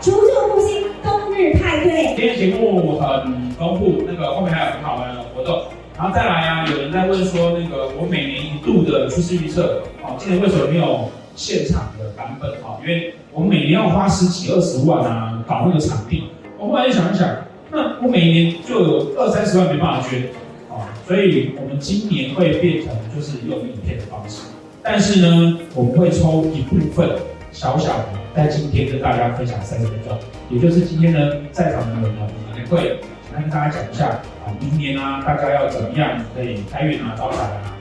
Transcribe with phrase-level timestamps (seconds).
[0.00, 2.14] 除旧复兴，冬日派对。
[2.14, 5.62] 今天节目很丰富，那个后面还有很好玩的活动。
[5.96, 12.50] 然后再来啊，有人在问说，那个我每年一度的趋势预测，哦，今年为什么没有现场的版本？
[12.62, 16.24] 哦，因为我每年要花十几二十万啊，搞那个场地。
[16.58, 17.28] 我后来就想一想，
[17.70, 20.22] 那我每年就有二三十万没办法捐，
[20.68, 24.42] 哦，所以我们今年会变成就是用影片的方式，
[24.82, 27.08] 但是呢，我们会抽一部分
[27.56, 30.18] 小小的，在今天跟大家分享三十分钟，
[30.50, 31.18] 也就是今天呢，
[31.50, 33.00] 在场的人呢，我们会。
[33.34, 37.72] 来跟大家讲一下啊，明年啊，大家要怎么样可以开运啊、招财啊。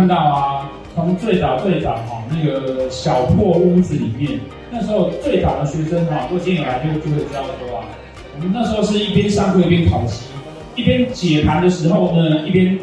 [0.00, 7.84] 看到啊，从最早最早哈，那个小破屋子里面，那时候最早的学生哈，如果今天来就就会知道说啊，
[8.34, 10.24] 我们那时候是一边上课一边烤鸡，
[10.74, 12.78] 一边解盘的时候呢，一边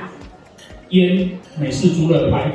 [0.89, 2.51] 腌美式猪肋排，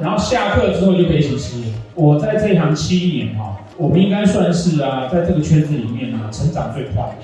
[0.00, 1.60] 然后下课之后就可以一起吃。
[1.96, 7.14] 我在这一行七年哈，我们应该算是啊，在这个圈子里面啊，成长最快的。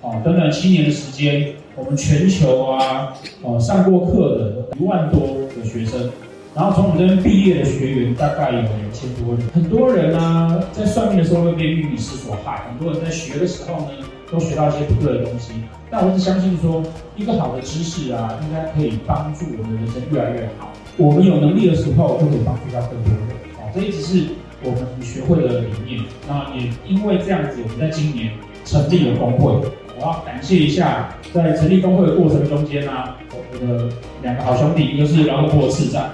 [0.00, 5.20] 哦，短短七年的时间，我们全球啊，哦上过课的一万多
[5.60, 6.10] 的学生。
[6.52, 13.90] 然后从我们这边毕业的学员大概有两千多人，很多人呢、在算命的时候会被命理师所害，很多人在学的时候呢
[14.28, 15.52] 都学到一些不对的东西。
[15.88, 16.82] 但我是相信说，
[17.16, 20.72] 一个好的知识啊，应该可以帮助我们的人生越来越好。
[20.96, 23.20] 我们有能力的时候，就可以帮助到更多人。
[23.56, 24.26] 好，这一直是
[24.64, 26.02] 我们学会的理念。
[26.28, 28.32] 那也因为这样子，我们在今年
[28.64, 29.54] 成立了工会。
[30.02, 33.86] 我要感谢一下，在成立工会的过程中间呢、啊，我的
[34.22, 36.08] 两个好兄弟，一个是饶河坡的次长。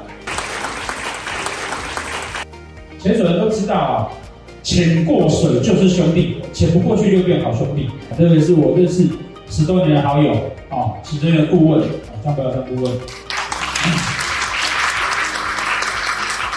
[2.99, 4.09] 潜水人都知道啊，
[4.65, 7.89] 潜过水就是兄弟，潜不过去就变好兄弟。
[8.19, 9.09] 这个是我认识
[9.49, 10.33] 十多年的好友
[10.69, 12.93] 啊，其中的顾问啊，张不要张顾问。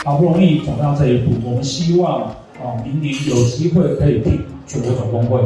[0.03, 5.39] 好不容易走到这一步，我们希望啊，明年有机会可以进全国总工会。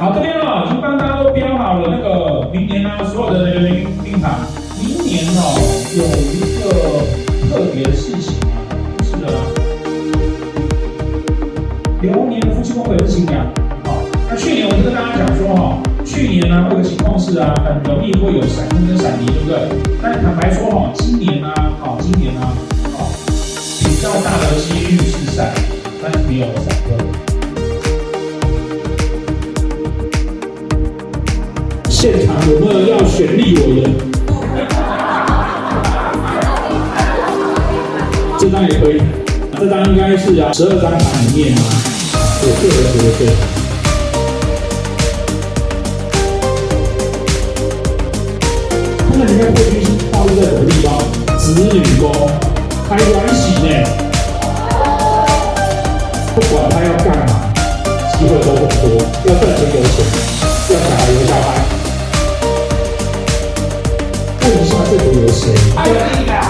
[0.00, 4.32] 好，这边啊，已经帮大家都标好了那个明年呢，所有的人名命盘。
[4.80, 5.60] 明年哦，
[5.94, 7.20] 有一个。
[7.50, 8.62] 特别的事情啊，
[8.96, 9.26] 就是呢，
[12.00, 13.44] 流年夫妻宫会是新娘，
[13.82, 13.98] 好，
[14.30, 19.58] 那去年我就跟大家讲说哈，去年呢，这个情况是啊，很容易会有闪婚跟闪离，对不对？
[20.00, 22.40] 但坦白说哈，今年呢，好，今年呢，
[22.96, 24.30] 好，比较大
[32.00, 33.90] 现场有没有要选立委的？
[38.38, 39.02] 这张也可以，
[39.58, 41.60] 这张应该是啊，十二张盘里面啊，
[42.40, 43.36] 我个人觉得最好。
[49.10, 50.88] 看看你看贵宾星暴露在什么地方？
[51.36, 52.10] 子女宫，
[52.88, 53.68] 开关系呢？
[56.34, 57.28] 不管他要干嘛，
[58.16, 58.88] 机会都很多。
[59.26, 59.94] 要赚钱有钱，
[60.70, 61.78] 要小孩有小孩。
[65.40, 66.49] 这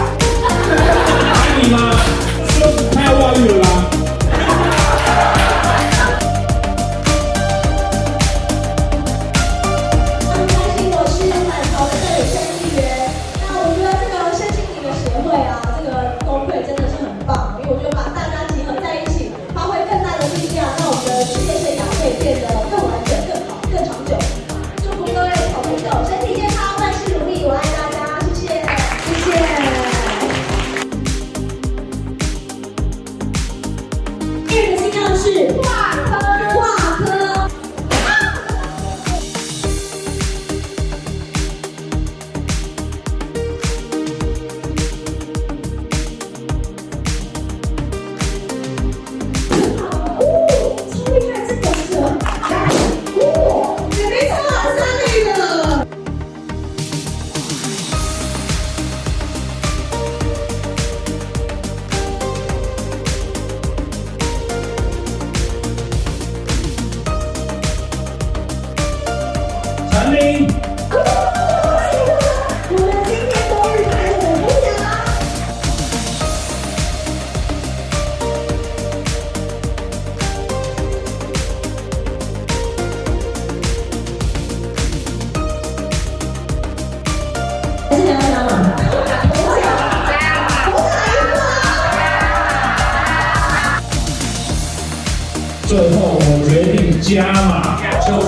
[95.70, 98.26] 最后我决定加码，秋秋，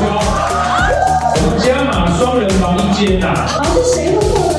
[1.43, 3.27] 我加码双人房一间呐。
[3.31, 4.52] 啊，是谁会